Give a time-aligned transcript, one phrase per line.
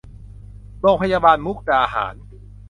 [0.81, 2.15] โรงพยาบาลมุกดาหาร